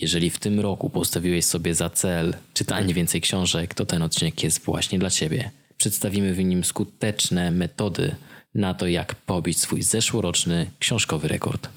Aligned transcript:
Jeżeli 0.00 0.30
w 0.30 0.38
tym 0.38 0.60
roku 0.60 0.90
postawiłeś 0.90 1.44
sobie 1.44 1.74
za 1.74 1.90
cel 1.90 2.34
czytanie 2.54 2.94
więcej 2.94 3.20
książek, 3.20 3.74
to 3.74 3.86
ten 3.86 4.02
odcinek 4.02 4.42
jest 4.42 4.64
właśnie 4.64 4.98
dla 4.98 5.10
Ciebie. 5.10 5.50
Przedstawimy 5.76 6.34
w 6.34 6.44
nim 6.44 6.64
skuteczne 6.64 7.50
metody 7.50 8.14
na 8.54 8.74
to, 8.74 8.86
jak 8.86 9.14
pobić 9.14 9.58
swój 9.58 9.82
zeszłoroczny 9.82 10.70
książkowy 10.78 11.28
rekord. 11.28 11.68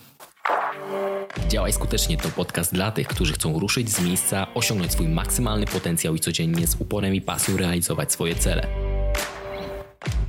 Działaj 1.49 1.73
skutecznie 1.73 2.17
to 2.17 2.29
podcast 2.29 2.73
dla 2.73 2.91
tych, 2.91 3.07
którzy 3.07 3.33
chcą 3.33 3.59
ruszyć 3.59 3.89
z 3.89 4.01
miejsca, 4.01 4.47
osiągnąć 4.53 4.91
swój 4.91 5.07
maksymalny 5.07 5.65
potencjał 5.65 6.15
i 6.15 6.19
codziennie 6.19 6.67
z 6.67 6.75
uporem 6.79 7.15
i 7.15 7.21
pasją 7.21 7.57
realizować 7.57 8.11
swoje 8.11 8.35
cele. 8.35 8.67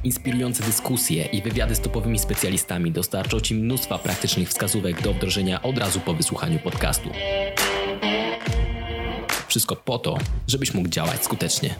Inspirujące 0.04 0.62
dyskusje 0.62 1.24
i 1.24 1.42
wywiady 1.42 1.74
z 1.74 1.80
topowymi 1.80 2.18
specjalistami 2.18 2.92
dostarczą 2.92 3.40
Ci 3.40 3.54
mnóstwa 3.54 3.98
praktycznych 3.98 4.48
wskazówek 4.48 5.02
do 5.02 5.14
wdrożenia 5.14 5.62
od 5.62 5.78
razu 5.78 6.00
po 6.00 6.14
wysłuchaniu 6.14 6.58
podcastu. 6.58 7.10
Wszystko 9.50 9.76
po 9.76 9.98
to, 9.98 10.18
żebyś 10.48 10.74
mógł 10.74 10.88
działać 10.88 11.24
skutecznie. 11.24 11.74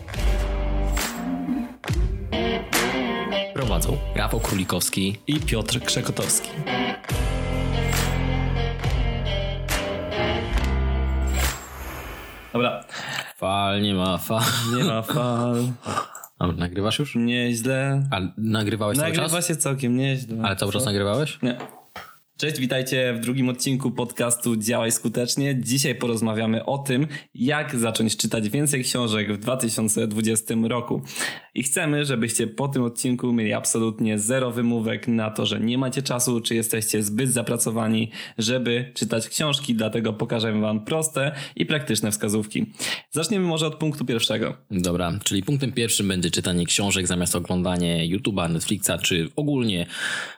Prowadzą 3.54 3.96
Rafał 4.14 4.40
Królikowski 4.40 5.18
i 5.26 5.40
Piotr 5.40 5.80
Krzekotowski. 5.80 6.48
Dobra. 12.52 12.84
Fal, 13.36 13.82
nie 13.82 13.94
ma 13.94 14.18
fal. 14.18 14.42
Nie 14.76 14.84
ma 14.84 15.02
fal. 15.02 15.56
A 16.38 16.46
nagrywasz 16.46 16.98
już? 16.98 17.14
Nieźle. 17.14 18.08
A 18.10 18.20
nagrywałeś 18.38 18.98
Nagrywa 18.98 19.16
cały 19.16 19.28
czas? 19.28 19.32
Nagrywa 19.32 19.48
się 19.48 19.56
całkiem 19.56 19.96
nieźle. 19.96 20.36
Ale 20.42 20.56
cały 20.56 20.72
czas 20.72 20.84
nagrywałeś? 20.84 21.38
Nie. 21.42 21.79
Cześć, 22.40 22.60
witajcie 22.60 23.14
w 23.14 23.20
drugim 23.20 23.48
odcinku 23.48 23.90
podcastu 23.90 24.56
Działaj 24.56 24.92
Skutecznie. 24.92 25.60
Dzisiaj 25.60 25.94
porozmawiamy 25.94 26.64
o 26.64 26.78
tym, 26.78 27.06
jak 27.34 27.76
zacząć 27.76 28.16
czytać 28.16 28.48
więcej 28.48 28.84
książek 28.84 29.32
w 29.32 29.38
2020 29.38 30.54
roku. 30.62 31.02
I 31.54 31.62
chcemy, 31.62 32.04
żebyście 32.04 32.46
po 32.46 32.68
tym 32.68 32.82
odcinku 32.82 33.32
mieli 33.32 33.52
absolutnie 33.52 34.18
zero 34.18 34.50
wymówek 34.50 35.08
na 35.08 35.30
to, 35.30 35.46
że 35.46 35.60
nie 35.60 35.78
macie 35.78 36.02
czasu, 36.02 36.40
czy 36.40 36.54
jesteście 36.54 37.02
zbyt 37.02 37.30
zapracowani, 37.30 38.10
żeby 38.38 38.92
czytać 38.94 39.28
książki, 39.28 39.74
dlatego 39.74 40.12
pokażemy 40.12 40.60
wam 40.60 40.84
proste 40.84 41.32
i 41.56 41.66
praktyczne 41.66 42.10
wskazówki. 42.10 42.66
Zaczniemy 43.10 43.46
może 43.46 43.66
od 43.66 43.74
punktu 43.74 44.04
pierwszego. 44.04 44.56
Dobra, 44.70 45.18
czyli 45.24 45.42
punktem 45.42 45.72
pierwszym 45.72 46.08
będzie 46.08 46.30
czytanie 46.30 46.66
książek 46.66 47.06
zamiast 47.06 47.36
oglądanie 47.36 48.18
YouTube'a, 48.18 48.50
Netflixa, 48.50 48.90
czy 49.02 49.28
ogólnie 49.36 49.86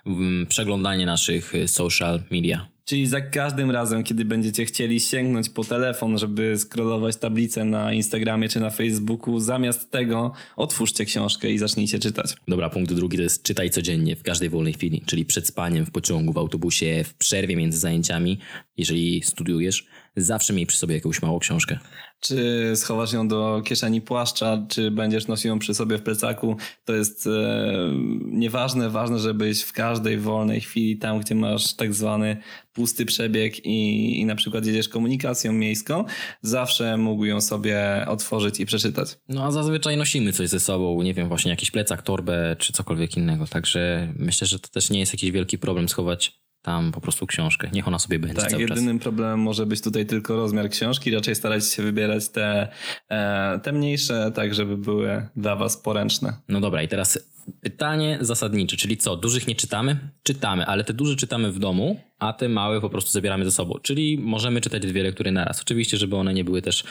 mm, 0.06 0.46
przeglądanie 0.46 1.06
naszych 1.06 1.52
social 1.66 1.92
social 1.92 2.22
media. 2.30 2.71
Czyli 2.84 3.06
za 3.06 3.20
każdym 3.20 3.70
razem, 3.70 4.05
kiedy 4.05 4.25
będziecie 4.25 4.64
chcieli 4.64 5.00
sięgnąć 5.00 5.48
po 5.48 5.64
telefon, 5.64 6.19
żeby 6.19 6.58
scrollować 6.58 7.16
tablicę 7.16 7.64
na 7.64 7.92
Instagramie 7.92 8.48
czy 8.48 8.61
na 8.61 8.70
Facebooku, 8.70 9.41
zamiast 9.41 9.91
tego 9.91 10.33
otwórzcie 10.56 11.05
książkę 11.05 11.50
i 11.50 11.58
zacznijcie 11.58 11.98
czytać. 11.98 12.34
Dobra, 12.48 12.70
punkt 12.70 12.92
drugi 12.92 13.16
to 13.16 13.22
jest 13.22 13.42
czytaj 13.42 13.70
codziennie, 13.70 14.16
w 14.16 14.22
każdej 14.22 14.48
wolnej 14.48 14.72
chwili, 14.72 15.02
czyli 15.06 15.24
przed 15.24 15.47
spaniem, 15.47 15.86
w 15.86 15.91
pociągu, 15.91 16.33
w 16.33 16.39
autobusie, 16.39 17.05
w 17.05 17.14
przerwie 17.14 17.56
między 17.56 17.78
zajęciami. 17.78 18.39
Jeżeli 18.76 19.22
studiujesz, 19.22 19.86
zawsze 20.16 20.52
miej 20.52 20.66
przy 20.66 20.78
sobie 20.78 20.94
jakąś 20.94 21.22
małą 21.22 21.38
książkę. 21.38 21.78
Czy 22.20 22.72
schowasz 22.74 23.12
ją 23.12 23.28
do 23.28 23.62
kieszeni 23.64 24.00
płaszcza, 24.00 24.66
czy 24.68 24.90
będziesz 24.90 25.26
nosił 25.26 25.48
ją 25.48 25.58
przy 25.58 25.74
sobie 25.74 25.98
w 25.98 26.02
plecaku, 26.02 26.56
to 26.84 26.92
jest 26.92 27.26
e, 27.26 27.92
nieważne. 28.24 28.90
Ważne, 28.90 29.18
żebyś 29.18 29.62
w 29.62 29.72
każdej 29.72 30.18
wolnej 30.18 30.60
chwili, 30.60 30.98
tam 30.98 31.20
gdzie 31.20 31.34
masz 31.34 31.74
tak 31.74 31.94
zwany 31.94 32.36
pusty 32.72 33.06
przebieg 33.06 33.66
i, 33.66 34.20
i 34.20 34.24
na 34.24 34.34
przykład 34.34 34.66
jedziesz 34.66 34.88
komunikacją 34.88 35.52
miejską, 35.52 36.04
zawsze 36.42 36.96
mógł 36.96 37.24
ją 37.24 37.40
sobie 37.40 38.04
otworzyć 38.08 38.60
i 38.60 38.66
przeczytać. 38.66 39.16
No 39.28 39.44
a 39.44 39.50
zazwyczaj 39.50 39.96
nosimy 39.96 40.32
coś 40.32 40.48
ze 40.48 40.60
sobą, 40.60 41.02
nie 41.02 41.14
wiem, 41.14 41.28
właśnie 41.28 41.50
jakiś 41.50 41.70
plecak, 41.70 42.02
torbę 42.02 42.56
czy 42.58 42.72
cokolwiek 42.72 43.16
innego, 43.16 43.46
także 43.46 44.12
myślę, 44.16 44.46
że 44.46 44.58
to 44.58 44.68
też 44.68 44.90
nie 44.90 44.98
jest 44.98 45.12
jakiś 45.12 45.30
wielki 45.30 45.58
problem 45.58 45.88
schować 45.88 46.42
tam 46.62 46.92
po 46.92 47.00
prostu 47.00 47.27
książkę. 47.27 47.70
Niech 47.73 47.89
ona 47.89 47.98
sobie 47.98 48.18
będzie 48.18 48.40
tak, 48.40 48.61
jedynym 48.61 48.98
czas. 48.98 49.02
problemem 49.02 49.40
może 49.40 49.67
być 49.67 49.80
tutaj 49.80 50.06
tylko 50.06 50.36
rozmiar 50.36 50.70
książki. 50.70 51.11
Raczej 51.11 51.34
starajcie 51.34 51.67
się 51.67 51.83
wybierać 51.83 52.28
te, 52.28 52.68
e, 53.08 53.61
te 53.62 53.73
mniejsze, 53.73 54.33
tak 54.34 54.55
żeby 54.55 54.77
były 54.77 55.28
dla 55.36 55.56
was 55.56 55.77
poręczne. 55.77 56.36
No 56.48 56.61
dobra, 56.61 56.83
i 56.83 56.89
teraz 56.89 57.33
pytanie 57.61 58.18
zasadnicze, 58.20 58.77
czyli 58.77 58.96
co? 58.96 59.17
Dużych 59.17 59.48
nie 59.48 59.55
czytamy? 59.55 60.11
Czytamy, 60.23 60.67
ale 60.67 60.84
te 60.84 60.92
duże 60.92 61.17
czytamy 61.17 61.52
w 61.52 61.58
domu, 61.58 62.00
a 62.18 62.33
te 62.33 62.48
małe 62.48 62.80
po 62.80 62.90
prostu 62.90 63.11
zabieramy 63.11 63.44
ze 63.44 63.50
sobą. 63.50 63.74
Czyli 63.83 64.18
możemy 64.18 64.61
czytać 64.61 64.83
dwie 64.83 65.02
lektury 65.02 65.33
naraz. 65.33 65.61
Oczywiście, 65.61 65.96
żeby 65.96 66.17
one 66.17 66.34
nie 66.34 66.44
były 66.44 66.62
też 66.62 66.84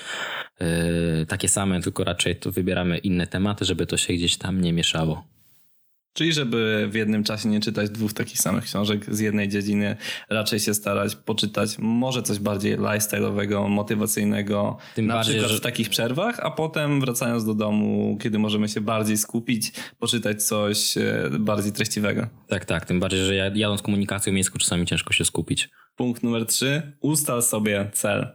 yy, 0.59 0.67
takie 1.25 1.47
same, 1.47 1.81
tylko 1.81 2.03
raczej 2.03 2.35
to 2.35 2.51
wybieramy 2.51 2.97
inne 2.97 3.27
tematy, 3.27 3.65
żeby 3.65 3.85
to 3.85 3.97
się 3.97 4.13
gdzieś 4.13 4.37
tam 4.37 4.61
nie 4.61 4.73
mieszało. 4.73 5.23
Czyli 6.13 6.33
żeby 6.33 6.87
w 6.91 6.95
jednym 6.95 7.23
czasie 7.23 7.49
nie 7.49 7.59
czytać 7.59 7.89
dwóch 7.89 8.13
takich 8.13 8.39
samych 8.39 8.63
książek 8.63 9.15
z 9.15 9.19
jednej 9.19 9.49
dziedziny, 9.49 9.95
raczej 10.29 10.59
się 10.59 10.73
starać 10.73 11.15
poczytać 11.15 11.75
może 11.79 12.23
coś 12.23 12.39
bardziej 12.39 12.77
lifestyle'owego, 12.77 13.69
motywacyjnego, 13.69 14.77
Tym 14.95 15.05
na 15.05 15.13
bardziej, 15.13 15.33
przykład 15.33 15.51
że... 15.51 15.57
w 15.57 15.61
takich 15.61 15.89
przerwach, 15.89 16.39
a 16.39 16.51
potem 16.51 17.01
wracając 17.01 17.45
do 17.45 17.53
domu, 17.53 18.17
kiedy 18.21 18.39
możemy 18.39 18.69
się 18.69 18.81
bardziej 18.81 19.17
skupić, 19.17 19.71
poczytać 19.99 20.43
coś 20.43 20.97
e, 20.97 21.29
bardziej 21.39 21.71
treściwego. 21.71 22.27
Tak, 22.47 22.65
tak, 22.65 22.85
tym 22.85 22.99
bardziej, 22.99 23.25
że 23.25 23.35
jadąc 23.35 23.81
komunikacją 23.81 24.33
miejską 24.33 24.59
czasami 24.59 24.85
ciężko 24.85 25.13
się 25.13 25.25
skupić. 25.25 25.69
Punkt 25.95 26.23
numer 26.23 26.45
trzy. 26.45 26.81
Ustal 27.01 27.43
sobie 27.43 27.89
cel. 27.93 28.27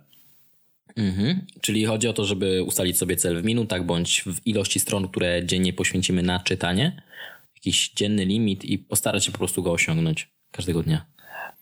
Mhm. 0.96 1.46
Czyli 1.60 1.84
chodzi 1.84 2.08
o 2.08 2.12
to, 2.12 2.24
żeby 2.24 2.62
ustalić 2.62 2.98
sobie 2.98 3.16
cel 3.16 3.42
w 3.42 3.44
minutach 3.44 3.84
bądź 3.84 4.22
w 4.22 4.46
ilości 4.46 4.80
stron, 4.80 5.08
które 5.08 5.46
dziennie 5.46 5.72
poświęcimy 5.72 6.22
na 6.22 6.40
czytanie 6.40 7.02
jakiś 7.66 7.90
dzienny 7.90 8.24
limit 8.24 8.64
i 8.64 8.78
postarać 8.78 9.24
się 9.24 9.32
po 9.32 9.38
prostu 9.38 9.62
go 9.62 9.72
osiągnąć 9.72 10.30
każdego 10.50 10.82
dnia. 10.82 11.06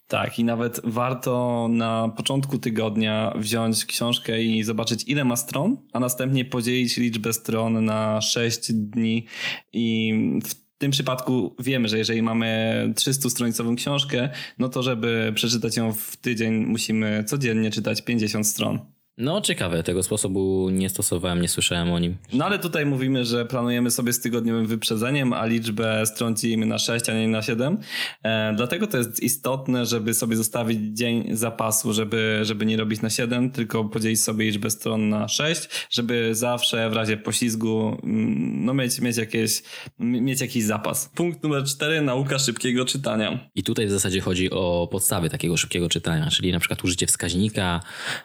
Tak, 0.08 0.38
i 0.38 0.44
nawet 0.44 0.80
warto 0.84 1.66
na 1.70 2.08
początku 2.16 2.58
tygodnia 2.58 3.32
wziąć 3.36 3.84
książkę 3.84 4.42
i 4.42 4.62
zobaczyć, 4.62 5.04
ile 5.06 5.24
ma 5.24 5.36
stron, 5.36 5.76
a 5.92 6.00
następnie 6.00 6.44
podzielić 6.44 6.96
liczbę 6.96 7.32
stron 7.32 7.84
na 7.84 8.20
6 8.20 8.72
dni. 8.72 9.26
I 9.72 10.14
w 10.44 10.54
tym 10.78 10.90
przypadku 10.90 11.56
wiemy, 11.58 11.88
że 11.88 11.98
jeżeli 11.98 12.22
mamy 12.22 12.92
300-stronicową 12.94 13.76
książkę, 13.76 14.28
no 14.58 14.68
to 14.68 14.82
żeby 14.82 15.32
przeczytać 15.34 15.76
ją 15.76 15.92
w 15.92 16.16
tydzień, 16.16 16.54
musimy 16.54 17.24
codziennie 17.24 17.70
czytać 17.70 18.02
50 18.02 18.46
stron. 18.46 18.93
No, 19.18 19.40
ciekawe, 19.40 19.82
tego 19.82 20.02
sposobu 20.02 20.70
nie 20.70 20.88
stosowałem, 20.88 21.42
nie 21.42 21.48
słyszałem 21.48 21.92
o 21.92 21.98
nim. 21.98 22.16
No 22.32 22.44
ale 22.44 22.58
tutaj 22.58 22.86
mówimy, 22.86 23.24
że 23.24 23.46
planujemy 23.46 23.90
sobie 23.90 24.12
z 24.12 24.20
tygodniowym 24.20 24.66
wyprzedzeniem, 24.66 25.32
a 25.32 25.46
liczbę 25.46 26.06
stron 26.06 26.36
dzielimy 26.36 26.66
na 26.66 26.78
6, 26.78 27.08
a 27.08 27.14
nie 27.14 27.28
na 27.28 27.42
7. 27.42 27.78
E, 28.22 28.52
dlatego 28.56 28.86
to 28.86 28.98
jest 28.98 29.22
istotne, 29.22 29.86
żeby 29.86 30.14
sobie 30.14 30.36
zostawić 30.36 30.98
dzień 30.98 31.36
zapasu, 31.36 31.92
żeby, 31.92 32.40
żeby 32.42 32.66
nie 32.66 32.76
robić 32.76 33.02
na 33.02 33.10
7, 33.10 33.50
tylko 33.50 33.84
podzielić 33.84 34.20
sobie 34.20 34.44
liczbę 34.44 34.70
stron 34.70 35.08
na 35.08 35.28
6, 35.28 35.68
żeby 35.90 36.34
zawsze 36.34 36.90
w 36.90 36.92
razie 36.92 37.16
poślizgu 37.16 37.98
mm, 38.02 38.64
no, 38.64 38.74
mieć, 38.74 39.00
mieć, 39.00 39.16
jakieś, 39.16 39.62
mieć 39.98 40.40
jakiś 40.40 40.64
zapas. 40.64 41.10
Punkt 41.14 41.42
numer 41.42 41.64
4, 41.64 42.02
nauka 42.02 42.38
szybkiego 42.38 42.84
czytania. 42.84 43.50
I 43.54 43.62
tutaj 43.62 43.86
w 43.86 43.90
zasadzie 43.90 44.20
chodzi 44.20 44.50
o 44.50 44.88
podstawy 44.92 45.30
takiego 45.30 45.56
szybkiego 45.56 45.88
czytania, 45.88 46.30
czyli 46.30 46.52
na 46.52 46.58
przykład 46.58 46.84
użycie 46.84 47.06
wskaźnika 47.06 47.80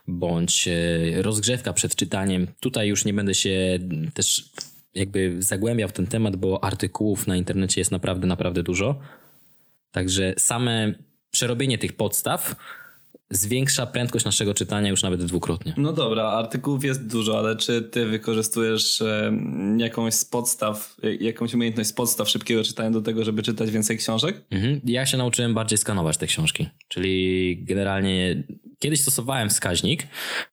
bądź 0.08 0.68
e, 0.68 0.79
rozgrzewka 1.22 1.74
przed 1.74 1.96
czytaniem. 1.96 2.48
Tutaj 2.60 2.88
już 2.88 3.06
nie 3.06 3.14
będę 3.14 3.34
się 3.34 3.80
też 4.14 4.50
jakby 4.96 5.36
zagłębiał 5.40 5.90
w 5.90 5.94
ten 5.94 6.08
temat, 6.08 6.36
bo 6.36 6.64
artykułów 6.64 7.28
na 7.28 7.36
internecie 7.36 7.82
jest 7.82 7.92
naprawdę, 7.92 8.28
naprawdę 8.28 8.64
dużo. 8.64 9.00
Także 9.92 10.34
same 10.38 10.94
przerobienie 11.32 11.78
tych 11.78 11.94
podstaw 11.94 12.56
zwiększa 13.32 13.86
prędkość 13.86 14.26
naszego 14.26 14.54
czytania 14.54 14.90
już 14.90 15.04
nawet 15.04 15.26
dwukrotnie. 15.26 15.74
No 15.78 15.94
dobra, 15.94 16.24
artykułów 16.24 16.84
jest 16.84 17.08
dużo, 17.08 17.40
ale 17.40 17.56
czy 17.56 17.82
ty 17.82 18.06
wykorzystujesz 18.06 19.04
jakąś 19.78 20.14
z 20.14 20.26
podstaw, 20.26 20.98
jakąś 21.20 21.54
umiejętność 21.54 21.90
z 21.90 21.94
podstaw 21.94 22.30
szybkiego 22.30 22.64
czytania 22.64 22.92
do 22.92 23.02
tego, 23.02 23.24
żeby 23.24 23.44
czytać 23.44 23.72
więcej 23.72 23.98
książek? 23.98 24.42
Mhm. 24.52 24.82
Ja 24.86 25.06
się 25.06 25.18
nauczyłem 25.18 25.54
bardziej 25.54 25.78
skanować 25.78 26.18
te 26.18 26.28
książki, 26.28 26.70
czyli 26.88 27.58
generalnie 27.64 28.44
Kiedyś 28.80 29.02
stosowałem 29.02 29.50
wskaźnik, 29.50 30.08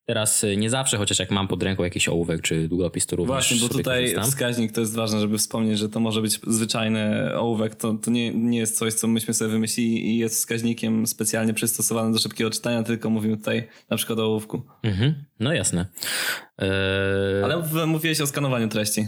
teraz 0.06 0.44
y, 0.44 0.56
nie 0.56 0.70
zawsze, 0.70 0.97
chociaż 0.97 1.19
jak 1.19 1.31
mam 1.31 1.49
pod 1.49 1.62
ręką 1.62 1.85
jakiś 1.85 2.08
ołówek 2.08 2.43
czy 2.43 2.69
długopis, 2.69 3.06
to 3.06 3.17
również 3.17 3.29
Właśnie, 3.29 3.56
bo 3.61 3.69
tutaj 3.69 4.00
korzystam. 4.00 4.25
wskaźnik 4.25 4.73
to 4.73 4.81
jest 4.81 4.94
ważne, 4.94 5.20
żeby 5.20 5.38
wspomnieć, 5.38 5.79
że 5.79 5.88
to 5.88 6.00
może 6.00 6.23
być 6.23 6.41
zwyczajny 6.47 7.35
ołówek, 7.35 7.75
to, 7.75 7.94
to 7.94 8.11
nie, 8.11 8.35
nie 8.35 8.58
jest 8.58 8.79
coś, 8.79 8.94
co 8.94 9.08
myśmy 9.08 9.35
sobie 9.35 9.50
wymyślili 9.50 10.11
i 10.11 10.19
jest 10.19 10.35
wskaźnikiem 10.35 11.06
specjalnie 11.06 11.55
przystosowanym 11.55 12.12
do 12.12 12.19
szybkiego 12.19 12.50
czytania, 12.50 12.82
tylko 12.82 13.11
mówimy 13.11 13.37
tutaj 13.37 13.69
na 13.91 13.97
przykład 13.97 14.19
o 14.19 14.25
ołówku. 14.25 14.62
Mhm, 14.82 15.25
no 15.41 15.53
jasne. 15.53 15.87
Eee... 16.58 16.69
Ale 17.44 17.87
mówiłeś 17.87 18.20
o 18.20 18.26
skanowaniu 18.26 18.69
treści. 18.69 19.06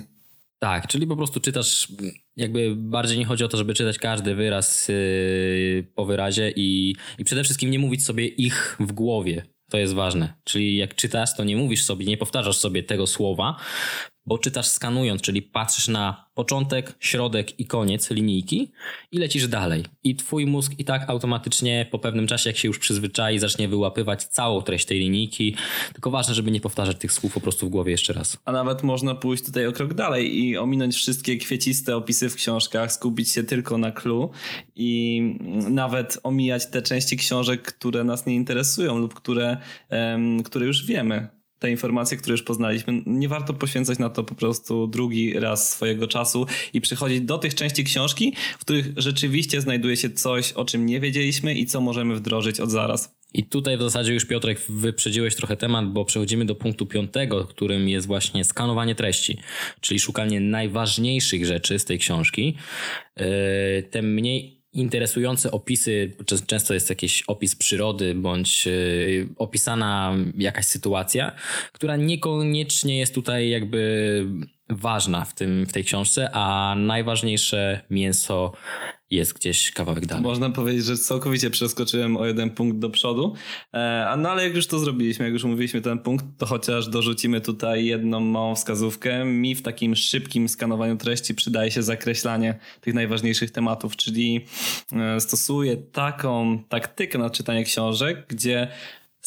Tak, 0.58 0.86
czyli 0.86 1.06
po 1.06 1.16
prostu 1.16 1.40
czytasz, 1.40 1.88
jakby 2.36 2.76
bardziej 2.76 3.18
nie 3.18 3.24
chodzi 3.24 3.44
o 3.44 3.48
to, 3.48 3.56
żeby 3.56 3.74
czytać 3.74 3.98
każdy 3.98 4.34
wyraz 4.34 4.88
yy, 4.88 5.86
po 5.94 6.04
wyrazie 6.04 6.52
i, 6.56 6.96
i 7.18 7.24
przede 7.24 7.44
wszystkim 7.44 7.70
nie 7.70 7.78
mówić 7.78 8.04
sobie 8.04 8.26
ich 8.26 8.76
w 8.80 8.92
głowie. 8.92 9.42
To 9.70 9.78
jest 9.78 9.94
ważne. 9.94 10.34
Czyli 10.44 10.76
jak 10.76 10.94
czytasz, 10.94 11.36
to 11.36 11.44
nie 11.44 11.56
mówisz 11.56 11.84
sobie, 11.84 12.06
nie 12.06 12.16
powtarzasz 12.16 12.56
sobie 12.56 12.82
tego 12.82 13.06
słowa, 13.06 13.56
bo 14.28 14.38
czytasz 14.38 14.66
skanując, 14.66 15.22
czyli 15.22 15.42
patrzysz 15.42 15.88
na 15.88 16.28
początek, 16.34 16.94
środek 17.00 17.60
i 17.60 17.66
koniec 17.66 18.10
linijki 18.10 18.72
i 19.12 19.18
lecisz 19.18 19.48
dalej. 19.48 19.84
I 20.04 20.16
twój 20.16 20.46
mózg 20.46 20.72
i 20.78 20.84
tak 20.84 21.10
automatycznie 21.10 21.86
po 21.90 21.98
pewnym 21.98 22.26
czasie, 22.26 22.50
jak 22.50 22.56
się 22.56 22.68
już 22.68 22.78
przyzwyczai, 22.78 23.38
zacznie 23.38 23.68
wyłapywać 23.68 24.24
całą 24.24 24.62
treść 24.62 24.86
tej 24.86 24.98
linijki. 24.98 25.54
Tylko 25.92 26.10
ważne, 26.10 26.34
żeby 26.34 26.50
nie 26.50 26.60
powtarzać 26.60 26.98
tych 26.98 27.12
słów 27.12 27.34
po 27.34 27.40
prostu 27.40 27.66
w 27.66 27.70
głowie 27.70 27.92
jeszcze 27.92 28.12
raz. 28.12 28.36
A 28.44 28.52
nawet 28.52 28.82
można 28.82 29.14
pójść 29.14 29.44
tutaj 29.44 29.66
o 29.66 29.72
krok 29.72 29.94
dalej 29.94 30.38
i 30.38 30.56
ominąć 30.56 30.94
wszystkie 30.94 31.36
kwieciste 31.36 31.96
opisy 31.96 32.28
w 32.28 32.34
książkach, 32.34 32.92
skupić 32.92 33.30
się 33.30 33.44
tylko 33.44 33.78
na 33.78 33.92
clue 33.92 34.30
i 34.76 35.22
nawet 35.70 36.18
omijać 36.22 36.70
te 36.70 36.82
części 36.82 37.16
książek, 37.16 37.62
które 37.62 38.04
nas 38.04 38.26
nie 38.26 38.34
interesują 38.34 38.98
lub 38.98 39.14
które, 39.14 39.56
um, 39.90 40.42
które 40.42 40.66
już 40.66 40.86
wiemy 40.86 41.37
te 41.58 41.70
informacje, 41.70 42.16
które 42.16 42.32
już 42.32 42.42
poznaliśmy, 42.42 43.02
nie 43.06 43.28
warto 43.28 43.54
poświęcać 43.54 43.98
na 43.98 44.10
to 44.10 44.24
po 44.24 44.34
prostu 44.34 44.86
drugi 44.86 45.40
raz 45.40 45.70
swojego 45.70 46.06
czasu 46.06 46.46
i 46.72 46.80
przychodzić 46.80 47.20
do 47.20 47.38
tych 47.38 47.54
części 47.54 47.84
książki, 47.84 48.34
w 48.58 48.60
których 48.60 48.86
rzeczywiście 48.96 49.60
znajduje 49.60 49.96
się 49.96 50.10
coś, 50.10 50.52
o 50.52 50.64
czym 50.64 50.86
nie 50.86 51.00
wiedzieliśmy 51.00 51.54
i 51.54 51.66
co 51.66 51.80
możemy 51.80 52.14
wdrożyć 52.14 52.60
od 52.60 52.70
zaraz. 52.70 53.18
I 53.34 53.44
tutaj 53.44 53.76
w 53.76 53.82
zasadzie 53.82 54.12
już 54.12 54.24
Piotrek 54.24 54.60
wyprzedziłeś 54.68 55.34
trochę 55.34 55.56
temat, 55.56 55.92
bo 55.92 56.04
przechodzimy 56.04 56.44
do 56.44 56.54
punktu 56.54 56.86
piątego, 56.86 57.44
którym 57.44 57.88
jest 57.88 58.06
właśnie 58.06 58.44
skanowanie 58.44 58.94
treści, 58.94 59.38
czyli 59.80 60.00
szukanie 60.00 60.40
najważniejszych 60.40 61.46
rzeczy 61.46 61.78
z 61.78 61.84
tej 61.84 61.98
książki. 61.98 62.56
Yy, 63.16 63.26
te 63.90 64.02
mniej 64.02 64.57
interesujące 64.78 65.50
opisy, 65.50 66.12
często 66.46 66.74
jest 66.74 66.90
jakiś 66.90 67.22
opis 67.22 67.56
przyrody 67.56 68.14
bądź 68.14 68.66
y, 68.66 69.28
opisana 69.36 70.14
jakaś 70.38 70.64
sytuacja, 70.66 71.32
która 71.72 71.96
niekoniecznie 71.96 72.98
jest 72.98 73.14
tutaj 73.14 73.50
jakby 73.50 74.26
ważna 74.70 75.24
w, 75.24 75.34
tym, 75.34 75.66
w 75.66 75.72
tej 75.72 75.84
książce, 75.84 76.30
a 76.32 76.74
najważniejsze 76.78 77.80
mięso 77.90 78.52
jest 79.10 79.34
gdzieś 79.34 79.70
kawałek 79.70 80.06
dalej. 80.06 80.24
Można 80.24 80.50
powiedzieć, 80.50 80.84
że 80.84 80.96
całkowicie 80.96 81.50
przeskoczyłem 81.50 82.16
o 82.16 82.26
jeden 82.26 82.50
punkt 82.50 82.78
do 82.78 82.90
przodu. 82.90 83.34
E, 83.72 84.14
no 84.18 84.30
ale 84.30 84.44
jak 84.44 84.56
już 84.56 84.66
to 84.66 84.78
zrobiliśmy, 84.78 85.24
jak 85.24 85.32
już 85.32 85.44
mówiliśmy 85.44 85.80
ten 85.80 85.98
punkt, 85.98 86.24
to 86.38 86.46
chociaż 86.46 86.88
dorzucimy 86.88 87.40
tutaj 87.40 87.86
jedną 87.86 88.20
małą 88.20 88.54
wskazówkę. 88.54 89.24
Mi 89.24 89.54
w 89.54 89.62
takim 89.62 89.96
szybkim 89.96 90.48
skanowaniu 90.48 90.96
treści 90.96 91.34
przydaje 91.34 91.70
się 91.70 91.82
zakreślanie 91.82 92.58
tych 92.80 92.94
najważniejszych 92.94 93.50
tematów, 93.50 93.96
czyli 93.96 94.44
e, 94.92 95.20
stosuję 95.20 95.76
taką 95.76 96.62
taktykę 96.68 97.18
na 97.18 97.30
czytanie 97.30 97.64
książek, 97.64 98.26
gdzie 98.28 98.68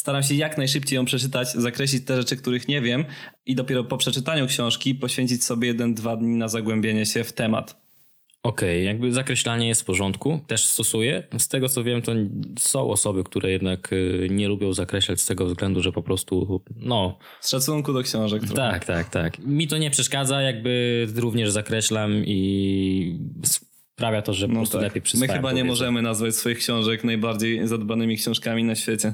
staram 0.02 0.24
się 0.24 0.36
jak 0.36 0.58
najszybciej 0.58 0.98
ją 0.98 1.06
przeczytać, 1.06 1.52
zakreślić 1.52 2.06
te 2.06 2.16
rzeczy, 2.16 2.38
których 2.38 2.68
nie 2.68 2.82
wiem 2.82 3.06
i 3.46 3.56
dopiero 3.56 3.84
po 3.84 3.98
przeczytaniu 3.98 4.48
książki 4.48 4.96
poświęcić 4.96 5.44
sobie 5.44 5.68
jeden, 5.68 5.94
dwa 5.94 6.18
dni 6.18 6.36
na 6.36 6.48
zagłębienie 6.48 7.06
się 7.06 7.24
w 7.24 7.34
temat. 7.34 7.82
Okej, 8.44 8.78
okay, 8.78 8.84
jakby 8.84 9.14
zakreślanie 9.14 9.68
jest 9.68 9.82
w 9.82 9.86
porządku, 9.86 10.40
też 10.48 10.66
stosuję. 10.66 11.24
Z 11.38 11.48
tego 11.48 11.70
co 11.70 11.84
wiem, 11.84 12.02
to 12.02 12.12
są 12.60 12.90
osoby, 12.90 13.24
które 13.24 13.52
jednak 13.52 13.94
y, 13.94 14.28
nie 14.32 14.48
lubią 14.48 14.74
zakreślać 14.74 15.22
z 15.22 15.26
tego 15.26 15.46
względu, 15.46 15.82
że 15.82 15.92
po 15.92 16.04
prostu, 16.04 16.62
no. 16.76 17.18
Z 17.42 17.50
szacunku 17.50 17.94
do 17.94 18.04
książek. 18.04 18.42
Trochę. 18.42 18.56
Tak, 18.56 18.86
tak, 18.86 19.10
tak. 19.10 19.40
Mi 19.40 19.68
to 19.68 19.78
nie 19.78 19.92
przeszkadza, 19.92 20.42
jakby 20.42 21.08
również 21.16 21.52
zakreślam 21.52 22.12
i 22.26 23.20
sprawia 23.44 24.22
to, 24.22 24.34
że 24.34 24.48
po 24.48 24.54
no 24.54 24.60
prostu 24.60 24.78
tak. 24.78 24.84
lepiej 24.84 25.02
przyswajam. 25.02 25.36
My 25.36 25.38
chyba 25.38 25.52
nie 25.52 25.64
możemy 25.64 26.02
nazwać 26.02 26.36
swoich 26.36 26.58
książek 26.58 27.04
najbardziej 27.04 27.68
zadbanymi 27.68 28.18
książkami 28.18 28.64
na 28.64 28.76
świecie. 28.76 29.14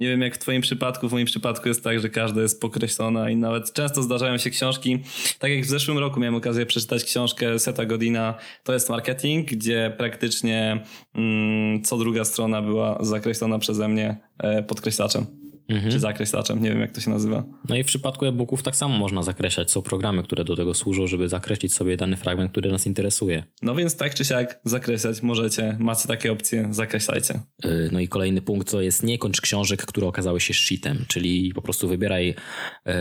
Nie 0.00 0.08
wiem 0.08 0.20
jak 0.20 0.34
w 0.34 0.38
twoim 0.38 0.62
przypadku, 0.62 1.08
w 1.08 1.12
moim 1.12 1.26
przypadku 1.26 1.68
jest 1.68 1.84
tak, 1.84 2.00
że 2.00 2.08
każda 2.08 2.42
jest 2.42 2.60
pokreślona 2.60 3.30
i 3.30 3.36
nawet 3.36 3.72
często 3.72 4.02
zdarzają 4.02 4.38
się 4.38 4.50
książki, 4.50 4.98
tak 5.38 5.50
jak 5.50 5.64
w 5.64 5.68
zeszłym 5.68 5.98
roku 5.98 6.20
miałem 6.20 6.34
okazję 6.34 6.66
przeczytać 6.66 7.04
książkę 7.04 7.58
Seta 7.58 7.84
Godina, 7.86 8.34
to 8.64 8.72
jest 8.72 8.90
marketing, 8.90 9.48
gdzie 9.48 9.94
praktycznie 9.98 10.84
mm, 11.14 11.82
co 11.82 11.98
druga 11.98 12.24
strona 12.24 12.62
była 12.62 12.98
zakreślona 13.00 13.58
przeze 13.58 13.88
mnie 13.88 14.16
e, 14.38 14.62
podkreślaczem 14.62 15.45
mhm. 15.68 15.92
czy 15.92 16.00
zakreślaczem, 16.00 16.62
nie 16.62 16.70
wiem 16.70 16.80
jak 16.80 16.92
to 16.92 17.00
się 17.00 17.10
nazywa. 17.10 17.44
No 17.68 17.76
i 17.76 17.82
w 17.82 17.86
przypadku 17.86 18.26
e-booków 18.26 18.62
tak 18.62 18.76
samo 18.76 18.98
można 18.98 19.22
zakreślać. 19.22 19.70
Są 19.70 19.82
programy, 19.82 20.22
które 20.22 20.44
do 20.44 20.56
tego 20.56 20.74
służą, 20.74 21.06
żeby 21.06 21.28
zakreślić 21.28 21.74
sobie 21.74 21.96
dany 21.96 22.16
fragment, 22.16 22.52
który 22.52 22.72
nas 22.72 22.86
interesuje. 22.86 23.44
No 23.62 23.74
więc 23.74 23.96
tak 23.96 24.14
czy 24.14 24.24
siak 24.24 24.60
zakreślać 24.64 25.22
możecie, 25.22 25.76
macie 25.80 26.08
takie 26.08 26.32
opcje, 26.32 26.68
zakreślajcie. 26.70 27.40
Yy, 27.64 27.88
no 27.92 28.00
i 28.00 28.08
kolejny 28.08 28.42
punkt 28.42 28.70
to 28.70 28.80
jest 28.80 29.02
nie 29.02 29.18
kończ 29.18 29.40
książek, 29.40 29.86
które 29.86 30.06
okazały 30.06 30.40
się 30.40 30.54
shitem, 30.54 31.04
czyli 31.08 31.52
po 31.54 31.62
prostu 31.62 31.88
wybieraj 31.88 32.26
yy, 32.26 32.94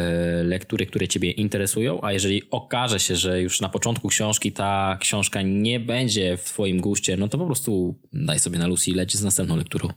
lektury, 0.44 0.86
które 0.86 1.08
ciebie 1.08 1.32
interesują, 1.32 2.00
a 2.04 2.14
jeżeli 2.14 2.42
okaże 2.52 3.00
się, 3.00 3.16
że 3.16 3.42
już 3.42 3.62
na 3.62 3.70
początku 3.70 4.08
książki 4.08 4.52
ta 4.52 4.98
książka 5.00 5.42
nie 5.42 5.80
będzie 5.80 6.38
w 6.38 6.44
twoim 6.44 6.82
guście, 6.82 7.18
no 7.18 7.28
to 7.28 7.38
po 7.38 7.46
prostu 7.46 8.00
daj 8.14 8.40
sobie 8.40 8.60
na 8.60 8.68
luz 8.68 8.88
i 8.88 8.94
leć 8.94 9.16
z 9.16 9.24
następną 9.24 9.58
lekturą. 9.58 9.90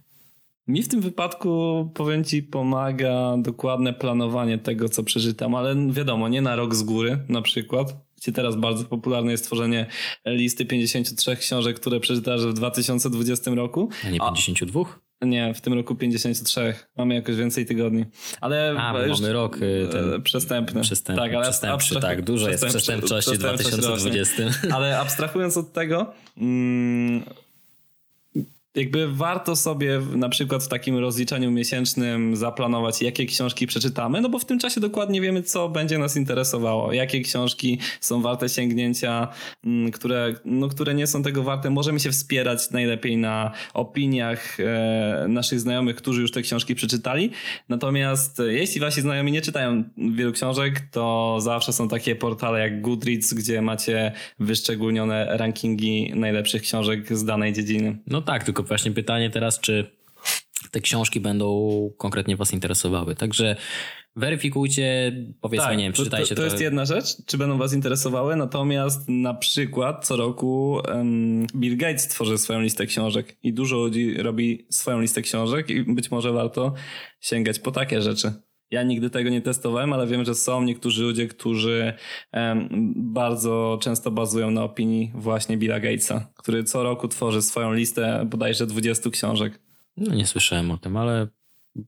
Mi 0.69 0.83
w 0.83 0.89
tym 0.89 1.01
wypadku, 1.01 1.91
powiem 1.95 2.25
ci, 2.25 2.43
pomaga 2.43 3.37
dokładne 3.39 3.93
planowanie 3.93 4.59
tego, 4.59 4.89
co 4.89 5.03
przeczytam, 5.03 5.55
ale 5.55 5.77
wiadomo, 5.91 6.29
nie 6.29 6.43
na 6.43 6.57
rok 6.57 6.75
z 6.75 6.83
góry 6.83 7.19
na 7.29 7.43
przykład, 7.43 7.97
gdzie 8.17 8.33
teraz 8.33 8.57
bardzo 8.57 8.85
popularne 8.85 9.33
jest 9.33 9.45
tworzenie 9.45 9.87
listy 10.27 10.67
53 10.67 11.37
książek, 11.37 11.81
które 11.81 12.01
przeczytasz 12.01 12.41
w 12.41 12.53
2020 12.53 13.51
roku. 13.51 13.89
A 14.07 14.11
nie 14.11 14.19
52? 14.19 14.81
A, 15.21 15.27
nie, 15.27 15.55
w 15.55 15.61
tym 15.61 15.75
roku 15.75 15.95
53. 15.95 16.75
Mamy 16.97 17.15
jakoś 17.15 17.37
więcej 17.37 17.67
tygodni. 17.67 18.05
Ale 18.41 18.75
A, 18.79 19.03
już, 19.03 19.21
mamy 19.21 19.33
rok 19.33 19.57
y, 19.57 19.89
ten 19.93 20.23
przestępny. 20.23 20.81
Przestępny, 20.81 21.25
tak, 21.25 21.35
ale 21.35 21.45
przestępczy, 21.45 22.01
tak, 22.01 22.23
dużo 22.23 22.51
jest 22.51 22.65
przestępczości 22.65 23.35
w 23.35 23.39
2020. 23.39 24.43
Ale 24.73 24.99
abstrahując 24.99 25.57
od 25.57 25.73
tego, 25.73 26.13
mm, 26.37 27.23
jakby 28.79 29.13
warto 29.13 29.57
sobie 29.57 30.01
na 30.17 30.29
przykład 30.29 30.65
w 30.65 30.69
takim 30.69 30.99
rozliczeniu 30.99 31.51
miesięcznym 31.51 32.37
zaplanować, 32.37 33.03
jakie 33.03 33.27
książki 33.27 33.67
przeczytamy, 33.67 34.21
no 34.21 34.29
bo 34.29 34.39
w 34.39 34.45
tym 34.45 34.59
czasie 34.59 34.81
dokładnie 34.81 35.21
wiemy, 35.21 35.43
co 35.43 35.69
będzie 35.69 35.99
nas 35.99 36.17
interesowało, 36.17 36.93
jakie 36.93 37.21
książki 37.21 37.79
są 38.01 38.23
warte 38.23 38.49
sięgnięcia, 38.49 39.29
mm, 39.65 39.91
które, 39.91 40.35
no, 40.45 40.69
które 40.69 40.95
nie 40.95 41.07
są 41.07 41.23
tego 41.23 41.43
warte. 41.43 41.71
Możemy 41.71 42.01
się 42.01 42.11
wspierać 42.11 42.71
najlepiej 42.71 43.17
na 43.17 43.53
opiniach 43.75 44.61
e, 44.61 45.27
naszych 45.29 45.61
znajomych, 45.61 45.97
którzy 45.97 46.23
już 46.23 46.33
te 46.33 46.43
książki 46.43 46.75
przeczytali. 46.75 47.31
Natomiast 47.69 48.41
e, 48.41 48.53
jeśli 48.53 48.81
wasi 48.81 49.01
znajomi 49.01 49.33
nie 49.33 49.41
czytają 49.41 49.85
wielu 49.97 50.33
książek, 50.33 50.81
to 50.91 51.37
zawsze 51.41 51.73
są 51.73 51.89
takie 51.89 52.17
portale 52.17 52.61
jak 52.61 52.83
Goodreads, 52.83 53.35
gdzie 53.35 53.63
macie 53.63 54.13
wyszczególnione 54.39 55.27
rankingi 55.31 56.13
najlepszych 56.15 56.63
książek 56.63 57.17
z 57.19 57.25
danej 57.25 57.53
dziedziny. 57.53 57.99
No 58.07 58.23
tak, 58.23 58.45
tylko 58.45 58.65
właśnie 58.69 58.91
pytanie 58.91 59.31
teraz, 59.31 59.61
czy 59.61 59.99
te 60.71 60.81
książki 60.81 61.21
będą 61.21 61.91
konkretnie 61.99 62.37
Was 62.37 62.53
interesowały. 62.53 63.15
Także 63.15 63.57
weryfikujcie, 64.17 65.13
powiedzmy, 65.41 65.69
tak, 65.69 65.79
nie 65.79 65.85
wiem, 65.85 65.93
przeczytajcie 65.93 66.29
to, 66.29 66.35
to, 66.35 66.41
to 66.41 66.45
jest 66.45 66.61
jedna 66.61 66.85
rzecz, 66.85 67.27
czy 67.27 67.39
będą 67.39 67.59
Was 67.59 67.73
interesowały, 67.73 68.37
natomiast 68.37 69.09
na 69.09 69.35
przykład 69.35 70.07
co 70.07 70.17
roku 70.17 70.81
um, 70.89 71.47
Bill 71.57 71.77
Gates 71.77 72.09
tworzy 72.09 72.39
swoją 72.39 72.61
listę 72.61 72.87
książek 72.87 73.37
i 73.43 73.53
dużo 73.53 73.77
ludzi 73.77 74.15
robi 74.15 74.67
swoją 74.71 75.01
listę 75.01 75.23
książek 75.23 75.71
i 75.71 75.83
być 75.83 76.11
może 76.11 76.33
warto 76.33 76.75
sięgać 77.21 77.59
po 77.59 77.71
takie 77.71 78.03
rzeczy. 78.03 78.33
Ja 78.71 78.83
nigdy 78.83 79.11
tego 79.11 79.31
nie 79.31 79.43
testowałem, 79.43 79.93
ale 79.93 80.07
wiem, 80.07 80.25
że 80.25 80.35
są 80.35 80.63
niektórzy 80.63 81.03
ludzie, 81.03 81.29
którzy 81.29 81.93
bardzo 82.97 83.79
często 83.83 84.11
bazują 84.11 84.51
na 84.51 84.65
opinii 84.65 85.13
właśnie 85.15 85.57
Billa 85.57 85.81
Gatesa, 85.81 86.33
który 86.37 86.65
co 86.65 86.83
roku 86.83 87.09
tworzy 87.09 87.43
swoją 87.43 87.73
listę 87.73 88.27
bodajże 88.31 88.67
20 88.67 89.11
książek. 89.11 89.61
No 89.97 90.15
nie 90.15 90.27
słyszałem 90.27 90.71
o 90.71 90.79
tym, 90.79 90.97
ale 90.97 91.29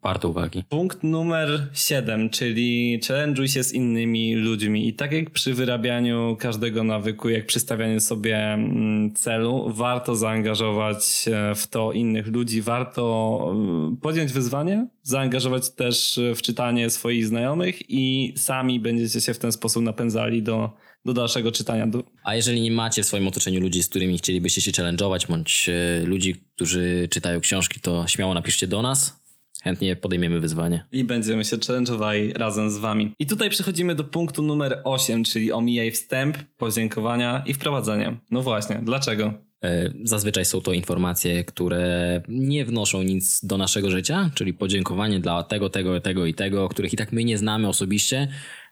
warto 0.03 0.29
uwagi. 0.29 0.65
Punkt 0.69 1.03
numer 1.03 1.69
7, 1.73 2.31
czyli 2.31 3.01
challenge'uj 3.03 3.49
się 3.49 3.65
z 3.65 3.73
innymi 3.73 4.35
ludźmi. 4.35 4.89
I 4.89 4.95
tak 4.95 5.13
jak 5.13 5.31
przy 5.31 5.55
wyrabianiu 5.55 6.37
każdego 6.41 6.85
nawyku, 6.85 7.29
jak 7.29 7.47
przy 7.47 7.61
stawianiu 7.61 8.01
sobie 8.01 8.39
mm, 8.39 9.15
celu, 9.15 9.73
warto 9.75 10.17
zaangażować 10.17 11.25
w 11.57 11.67
to 11.67 11.93
innych 11.93 12.27
ludzi, 12.27 12.63
warto 12.63 13.47
mm, 13.53 13.97
podjąć 13.97 14.33
wyzwanie, 14.33 14.87
zaangażować 15.03 15.71
też 15.71 16.21
w 16.35 16.43
czytanie 16.43 16.91
swoich 16.91 17.27
znajomych 17.27 17.91
i 17.91 18.35
sami 18.37 18.81
będziecie 18.81 19.21
się 19.21 19.35
w 19.35 19.39
ten 19.39 19.53
sposób 19.53 19.83
napędzali 19.83 20.43
do 20.43 20.71
do 21.05 21.13
dalszego 21.13 21.53
czytania. 21.53 21.87
A 22.25 22.35
jeżeli 22.35 22.61
nie 22.61 22.71
macie 22.71 23.03
w 23.03 23.07
swoim 23.07 23.29
otoczeniu 23.29 23.61
ludzi, 23.61 23.83
z 23.83 23.89
którymi 23.89 24.19
chcielibyście 24.19 24.61
się 24.61 24.71
challenge'ować, 24.71 25.29
bądź 25.29 25.69
e, 25.69 26.07
ludzi, 26.07 26.35
którzy 26.55 27.09
czytają 27.11 27.41
książki, 27.41 27.81
to 27.81 28.07
śmiało 28.07 28.35
napiszcie 28.35 28.67
do 28.67 28.83
nas. 28.83 29.20
Chętnie 29.63 29.97
podejmiemy 29.97 30.41
wyzwanie. 30.41 30.85
I 30.93 31.05
będziemy 31.05 31.45
się 31.45 31.57
challenge'owali 31.57 32.39
razem 32.39 32.71
z 32.71 32.79
wami. 32.79 33.15
I 33.19 33.27
tutaj 33.27 33.51
przechodzimy 33.51 33.95
do 33.95 34.05
punktu 34.05 34.43
numer 34.43 34.81
8, 34.85 35.25
czyli 35.25 35.53
omijaj 35.53 35.91
wstęp, 35.91 36.39
podziękowania 36.57 37.43
i 37.47 37.55
wprowadzenie. 37.55 38.17
No 38.31 38.43
właśnie, 38.43 38.81
dlaczego? 38.83 39.35
E, 39.65 39.93
zazwyczaj 40.05 40.45
są 40.45 40.61
to 40.61 40.73
informacje, 40.73 41.45
które 41.45 42.23
nie 42.29 42.65
wnoszą 42.65 43.03
nic 43.03 43.45
do 43.45 43.59
naszego 43.59 43.91
życia, 43.91 44.31
czyli 44.35 44.55
podziękowanie 44.55 45.21
dla 45.21 45.43
tego, 45.43 45.71
tego, 45.71 46.01
tego 46.01 46.27
i 46.27 46.35
tego, 46.35 46.69
których 46.69 46.93
i 46.93 46.97
tak 46.97 47.13
my 47.13 47.25
nie 47.25 47.39
znamy 47.39 47.69
osobiście, 47.69 48.29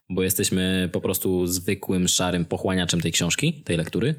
bo 0.09 0.23
jesteśmy 0.23 0.89
po 0.91 1.01
prostu 1.01 1.47
zwykłym, 1.47 2.07
szarym 2.07 2.45
pochłaniaczem 2.45 3.01
tej 3.01 3.11
książki, 3.11 3.63
tej 3.63 3.77
lektury. 3.77 4.15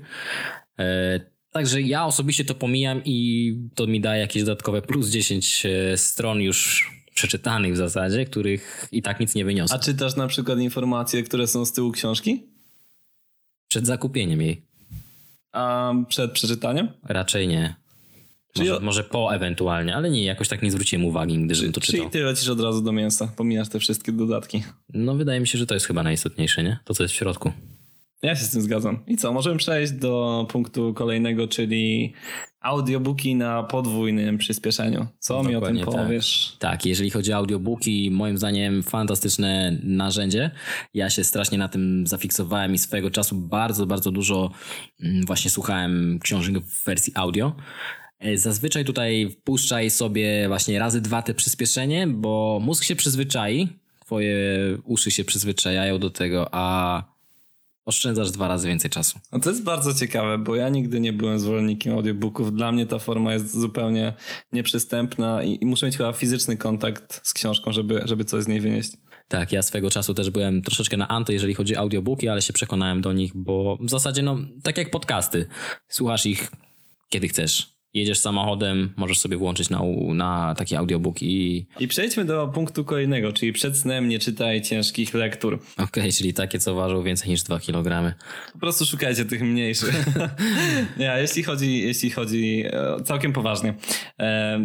Także 1.50 1.80
ja 1.82 2.06
osobiście 2.06 2.44
to 2.44 2.54
pomijam 2.54 3.02
i 3.04 3.54
to 3.74 3.86
mi 3.86 4.00
daje 4.00 4.20
jakieś 4.20 4.42
dodatkowe 4.42 4.82
plus 4.82 5.08
10 5.08 5.66
e, 5.66 5.96
stron 5.96 6.40
już 6.40 6.90
przeczytanych 7.14 7.74
w 7.74 7.76
zasadzie, 7.76 8.24
których 8.24 8.88
i 8.92 9.02
tak 9.02 9.20
nic 9.20 9.34
nie 9.34 9.44
wyniosę. 9.44 9.74
A 9.74 9.78
czytasz 9.78 10.16
na 10.16 10.26
przykład 10.26 10.58
informacje, 10.58 11.22
które 11.22 11.46
są 11.46 11.64
z 11.64 11.72
tyłu 11.72 11.92
książki? 11.92 12.42
Przed 13.68 13.86
zakupieniem 13.86 14.42
jej. 14.42 14.62
A 15.52 15.92
przed 16.08 16.32
przeczytaniem? 16.32 16.88
Raczej 17.02 17.48
nie. 17.48 17.74
Może, 18.56 18.76
o- 18.76 18.80
może 18.80 19.04
po 19.04 19.34
ewentualnie, 19.34 19.94
ale 19.96 20.10
nie, 20.10 20.24
jakoś 20.24 20.48
tak 20.48 20.62
nie 20.62 20.70
zwróciłem 20.70 21.04
uwagi, 21.04 21.38
gdyżbym 21.38 21.72
to 21.72 21.80
czytał. 21.80 22.00
Czyli 22.00 22.10
ty 22.10 22.20
lecisz 22.22 22.48
od 22.48 22.60
razu 22.60 22.82
do 22.82 22.92
mięsa, 22.92 23.32
pominasz 23.36 23.68
te 23.68 23.78
wszystkie 23.80 24.12
dodatki. 24.12 24.62
No 24.94 25.14
wydaje 25.14 25.40
mi 25.40 25.46
się, 25.48 25.58
że 25.58 25.66
to 25.66 25.74
jest 25.74 25.86
chyba 25.86 26.02
najistotniejsze, 26.02 26.62
nie? 26.62 26.78
To, 26.84 26.94
co 26.94 27.02
jest 27.02 27.14
w 27.14 27.16
środku. 27.18 27.52
Ja 28.22 28.36
się 28.36 28.44
z 28.44 28.50
tym 28.50 28.62
zgadzam. 28.62 28.98
I 29.06 29.16
co, 29.16 29.32
możemy 29.32 29.56
przejść 29.56 29.92
do 29.92 30.46
punktu 30.50 30.94
kolejnego, 30.94 31.48
czyli 31.48 32.12
audiobooki 32.60 33.34
na 33.34 33.62
podwójnym 33.62 34.38
przyspieszeniu. 34.38 35.06
Co 35.18 35.42
mi 35.42 35.56
o 35.56 35.60
tym 35.60 35.74
Dokładnie 35.74 35.84
tak. 35.84 35.94
powiesz? 35.94 36.56
Tak, 36.58 36.86
jeżeli 36.86 37.10
chodzi 37.10 37.32
o 37.32 37.36
audiobooki, 37.36 38.10
moim 38.10 38.38
zdaniem 38.38 38.82
fantastyczne 38.82 39.78
narzędzie. 39.82 40.50
Ja 40.94 41.10
się 41.10 41.24
strasznie 41.24 41.58
na 41.58 41.68
tym 41.68 42.06
zafiksowałem 42.06 42.74
i 42.74 42.78
swojego 42.78 43.10
czasu 43.10 43.36
bardzo, 43.36 43.86
bardzo 43.86 44.10
dużo 44.10 44.50
mm, 45.02 45.26
właśnie 45.26 45.50
słuchałem 45.50 46.18
książek 46.22 46.58
w 46.58 46.84
wersji 46.84 47.12
audio. 47.16 47.56
E, 48.18 48.36
Zazwyczaj 48.36 48.84
tutaj 48.84 49.30
wpuszczaj 49.30 49.90
sobie 49.90 50.48
właśnie 50.48 50.78
razy 50.78 51.00
dwa 51.00 51.22
te 51.22 51.34
przyspieszenie, 51.34 52.06
bo 52.06 52.58
mózg 52.62 52.84
się 52.84 52.96
przyzwyczai, 52.96 53.68
twoje 54.00 54.36
uszy 54.84 55.10
się 55.10 55.24
przyzwyczajają 55.24 55.98
do 55.98 56.10
tego, 56.10 56.48
a 56.52 57.04
oszczędzasz 57.90 58.30
dwa 58.30 58.48
razy 58.48 58.68
więcej 58.68 58.90
czasu. 58.90 59.18
No 59.32 59.40
to 59.40 59.50
jest 59.50 59.62
bardzo 59.62 59.94
ciekawe, 59.94 60.38
bo 60.38 60.56
ja 60.56 60.68
nigdy 60.68 61.00
nie 61.00 61.12
byłem 61.12 61.38
zwolennikiem 61.38 61.94
audiobooków. 61.94 62.54
Dla 62.54 62.72
mnie 62.72 62.86
ta 62.86 62.98
forma 62.98 63.32
jest 63.32 63.60
zupełnie 63.60 64.12
nieprzystępna 64.52 65.42
i, 65.42 65.58
i 65.62 65.66
muszę 65.66 65.86
mieć 65.86 65.96
chyba 65.96 66.12
fizyczny 66.12 66.56
kontakt 66.56 67.20
z 67.22 67.34
książką, 67.34 67.72
żeby, 67.72 68.02
żeby 68.04 68.24
coś 68.24 68.44
z 68.44 68.48
niej 68.48 68.60
wynieść. 68.60 68.92
Tak, 69.28 69.52
ja 69.52 69.62
swego 69.62 69.90
czasu 69.90 70.14
też 70.14 70.30
byłem 70.30 70.62
troszeczkę 70.62 70.96
na 70.96 71.08
anty, 71.08 71.32
jeżeli 71.32 71.54
chodzi 71.54 71.76
o 71.76 71.78
audiobooki, 71.78 72.28
ale 72.28 72.42
się 72.42 72.52
przekonałem 72.52 73.00
do 73.00 73.12
nich, 73.12 73.32
bo 73.34 73.78
w 73.80 73.90
zasadzie, 73.90 74.22
no, 74.22 74.38
tak 74.62 74.78
jak 74.78 74.90
podcasty. 74.90 75.46
Słuchasz 75.88 76.26
ich 76.26 76.50
kiedy 77.10 77.28
chcesz. 77.28 77.79
Jedziesz 77.94 78.18
samochodem, 78.18 78.92
możesz 78.96 79.18
sobie 79.18 79.36
włączyć 79.36 79.70
na, 79.70 79.80
na 80.14 80.54
taki 80.54 80.76
audiobook 80.76 81.22
i 81.22 81.66
I 81.80 81.88
przejdźmy 81.88 82.24
do 82.24 82.48
punktu 82.48 82.84
kolejnego, 82.84 83.32
czyli 83.32 83.52
przed 83.52 83.78
snem 83.78 84.08
nie 84.08 84.18
czytaj 84.18 84.62
ciężkich 84.62 85.14
lektur. 85.14 85.58
okej, 85.78 86.12
czyli 86.12 86.34
takie, 86.34 86.58
co 86.58 86.74
ważą 86.74 87.02
więcej 87.02 87.30
niż 87.30 87.42
2 87.42 87.60
kg. 87.60 88.14
Po 88.52 88.58
prostu 88.58 88.84
szukajcie 88.84 89.24
tych 89.24 89.42
mniejszych. 89.42 90.06
nie, 90.98 91.16
jeśli 91.20 91.42
chodzi, 91.42 91.80
jeśli 91.82 92.10
chodzi 92.10 92.64
e, 92.66 93.02
całkiem 93.04 93.32
poważnie, 93.32 93.74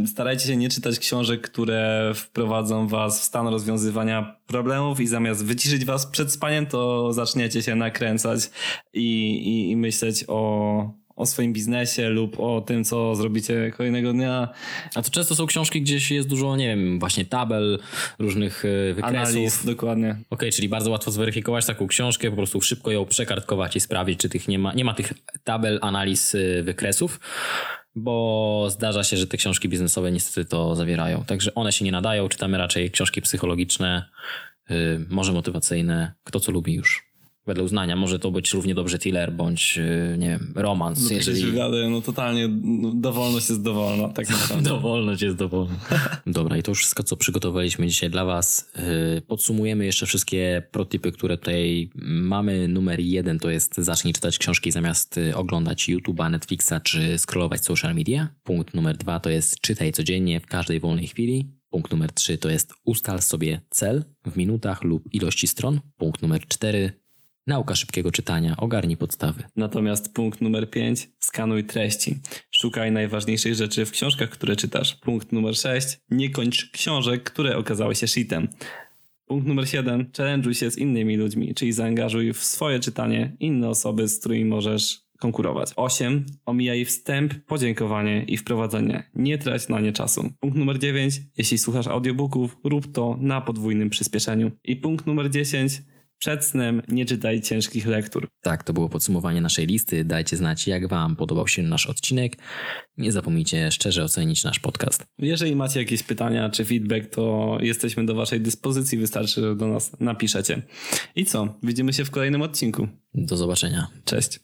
starajcie 0.06 0.48
się 0.48 0.58
nie 0.58 0.70
czytać 0.70 1.00
książek, 1.00 1.42
które 1.42 2.12
wprowadzą 2.16 2.88
was 2.88 3.22
w 3.22 3.24
stan 3.24 3.48
rozwiązywania 3.48 4.36
problemów 4.48 5.00
i 5.00 5.08
zamiast 5.08 5.46
wyciszyć 5.46 5.86
was 5.86 6.06
przed 6.06 6.32
spaniem, 6.32 6.66
to 6.66 7.14
zaczniecie 7.14 7.64
się 7.64 7.76
nakręcać 7.76 8.40
i, 8.94 9.32
i, 9.32 9.72
i 9.72 9.76
myśleć 9.76 10.26
o, 10.28 11.05
o 11.16 11.26
swoim 11.26 11.54
biznesie 11.54 12.10
lub 12.10 12.40
o 12.40 12.62
tym, 12.62 12.84
co 12.84 13.16
zrobicie 13.16 13.72
kolejnego 13.78 14.14
dnia. 14.14 14.50
A 14.96 15.02
to 15.02 15.10
często 15.10 15.36
są 15.36 15.46
książki, 15.46 15.82
gdzieś 15.82 16.12
jest 16.12 16.28
dużo, 16.28 16.56
nie 16.56 16.68
wiem, 16.68 17.00
właśnie 17.00 17.26
tabel, 17.26 17.80
różnych 18.20 18.66
e, 18.66 18.94
wykresów. 18.94 19.20
Analiz, 19.20 19.66
dokładnie. 19.66 20.18
Okej, 20.30 20.52
czyli 20.52 20.70
bardzo 20.70 20.92
łatwo 20.92 21.12
zweryfikować 21.12 21.66
taką 21.66 21.88
książkę, 21.88 22.30
po 22.30 22.36
prostu 22.36 22.62
szybko 22.62 22.92
ją 22.92 23.06
przekartkować 23.06 23.76
i 23.76 23.80
sprawdzić, 23.80 24.20
czy 24.20 24.30
tych 24.30 24.48
nie 24.48 24.60
ma, 24.60 24.74
nie 24.74 24.86
ma 24.86 24.94
tych 24.94 25.14
tabel, 25.44 25.80
analiz, 25.82 26.36
y, 26.36 26.64
wykresów, 26.64 27.20
bo 27.96 28.68
zdarza 28.70 29.04
się, 29.04 29.18
że 29.18 29.28
te 29.28 29.38
książki 29.38 29.70
biznesowe 29.70 30.12
niestety 30.12 30.50
to 30.50 30.76
zawierają. 30.76 31.24
Także 31.24 31.56
one 31.56 31.72
się 31.72 31.86
nie 31.86 31.92
nadają, 31.92 32.30
czytamy 32.30 32.58
raczej 32.58 32.92
książki 32.92 33.22
psychologiczne, 33.22 34.10
y, 34.72 35.06
może 35.10 35.34
motywacyjne, 35.34 36.14
kto 36.24 36.40
co 36.40 36.52
lubi 36.52 36.74
już. 36.74 37.15
Wedle 37.48 37.64
uznania 37.64 37.96
może 37.96 38.20
to 38.20 38.32
być 38.32 38.54
równie 38.54 38.76
dobrze 38.76 39.00
thriller 39.00 39.34
bądź, 39.34 39.78
y, 39.78 40.18
nie 40.18 40.30
wiem, 40.30 40.54
romans, 40.56 41.00
Jeżeli... 41.00 41.18
jeżeli... 41.18 41.52
Wywiady, 41.52 41.90
no 41.90 42.02
totalnie 42.02 42.48
no, 42.48 42.92
dowolność 42.94 43.50
jest 43.50 43.62
dowolna, 43.62 44.10
tak 44.10 44.30
naprawdę. 44.30 44.70
Dowolność 44.76 45.22
jest 45.22 45.38
dowolna. 45.38 45.76
Dobra, 46.28 46.58
i 46.58 46.64
to 46.64 46.72
już 46.72 46.80
wszystko, 46.80 47.04
co 47.04 47.18
przygotowaliśmy 47.18 47.88
dzisiaj 47.88 48.10
dla 48.10 48.26
Was. 48.26 48.72
Yy, 48.76 49.22
Podsumujemy 49.22 49.86
jeszcze 49.86 50.06
wszystkie 50.06 50.64
protipy, 50.72 51.12
które 51.12 51.38
tutaj 51.38 51.90
mamy. 52.06 52.68
Numer 52.68 53.00
jeden 53.00 53.40
to 53.40 53.50
jest 53.50 53.78
zacznij 53.78 54.14
czytać 54.14 54.38
książki 54.38 54.72
zamiast 54.72 55.18
y, 55.18 55.36
oglądać 55.36 55.90
YouTube'a, 55.90 56.32
Netflixa 56.32 56.74
czy 56.84 57.18
scrollować 57.18 57.66
social 57.66 57.96
media. 57.96 58.28
Punkt 58.44 58.74
numer 58.74 58.98
dwa 58.98 59.20
to 59.20 59.30
jest 59.30 59.62
czytaj 59.62 59.92
codziennie 59.92 60.40
w 60.40 60.46
każdej 60.46 60.80
wolnej 60.80 61.08
chwili. 61.08 61.50
Punkt 61.70 61.92
numer 61.92 62.12
trzy 62.14 62.38
to 62.38 62.50
jest 62.50 62.74
ustal 62.86 63.22
sobie 63.22 63.62
cel 63.70 64.04
w 64.26 64.38
minutach 64.38 64.84
lub 64.84 65.14
ilości 65.14 65.48
stron. 65.48 65.80
Punkt 65.98 66.22
numer 66.22 66.48
cztery 66.48 67.05
nauka 67.48 67.76
szybkiego 67.76 68.12
czytania, 68.12 68.58
ogarnij 68.58 68.98
podstawy. 68.98 69.44
Natomiast 69.56 70.14
punkt 70.14 70.42
numer 70.42 70.70
5, 70.70 71.10
skanuj 71.20 71.64
treści. 71.64 72.16
Szukaj 72.52 72.92
najważniejszych 72.92 73.56
rzeczy 73.56 73.86
w 73.86 73.92
książkach, 73.92 74.30
które 74.30 74.56
czytasz. 74.56 74.96
Punkt 74.96 75.32
numer 75.32 75.56
6, 75.56 75.88
nie 76.10 76.30
kończ 76.30 76.72
książek, 76.72 77.24
które 77.24 77.58
okazały 77.58 77.96
się 77.96 78.08
shitem. 78.08 78.48
Punkt 79.28 79.48
numer 79.48 79.70
7, 79.70 80.12
challenge'uj 80.18 80.54
się 80.54 80.72
z 80.72 80.78
innymi 80.78 81.18
ludźmi, 81.18 81.54
czyli 81.56 81.72
zaangażuj 81.72 82.34
w 82.34 82.44
swoje 82.44 82.80
czytanie 82.80 83.36
inne 83.40 83.70
osoby, 83.70 84.08
z 84.08 84.20
którymi 84.20 84.46
możesz 84.46 85.06
konkurować. 85.20 85.72
8. 85.76 86.26
Omijaj 86.46 86.86
wstęp, 86.86 87.34
podziękowanie 87.46 88.24
i 88.24 88.38
wprowadzenie. 88.38 89.04
Nie 89.16 89.38
trać 89.38 89.70
na 89.70 89.80
nie 89.80 89.94
czasu. 89.94 90.30
Punkt 90.40 90.58
numer 90.58 90.80
9. 90.80 91.22
Jeśli 91.38 91.58
słuchasz 91.58 91.88
audiobooków, 91.88 92.58
rób 92.64 92.92
to 92.92 93.18
na 93.20 93.42
podwójnym 93.42 93.90
przyspieszeniu. 93.90 94.52
I 94.64 94.76
punkt 94.76 95.06
numer 95.06 95.30
10. 95.30 95.82
Przed 96.20 96.46
snem 96.46 96.82
nie 96.88 97.06
czytaj 97.06 97.42
ciężkich 97.42 97.88
lektur. 97.88 98.28
Tak, 98.42 98.64
to 98.64 98.74
było 98.74 98.90
podsumowanie 98.90 99.42
naszej 99.42 99.68
listy. 99.68 100.04
Dajcie 100.04 100.38
znać, 100.38 100.68
jak 100.68 100.88
Wam 100.88 101.16
podobał 101.16 101.48
się 101.48 101.62
nasz 101.64 101.86
odcinek. 101.86 102.38
Nie 102.98 103.12
zapomnijcie 103.12 103.72
szczerze 103.72 104.04
ocenić 104.04 104.44
nasz 104.44 104.60
podcast. 104.60 105.06
Jeżeli 105.18 105.56
macie 105.56 105.80
jakieś 105.80 106.04
pytania 106.04 106.50
czy 106.50 106.66
feedback, 106.66 107.10
to 107.16 107.58
jesteśmy 107.62 108.06
do 108.06 108.16
Waszej 108.16 108.42
dyspozycji. 108.42 108.98
Wystarczy, 108.98 109.42
że 109.42 109.56
do 109.56 109.68
nas 109.68 110.00
napiszecie. 110.00 110.62
I 111.16 111.26
co? 111.26 111.58
Widzimy 111.64 111.94
się 111.94 112.06
w 112.06 112.12
kolejnym 112.12 112.42
odcinku. 112.42 112.88
Do 113.14 113.38
zobaczenia. 113.38 113.88
Cześć. 114.06 114.40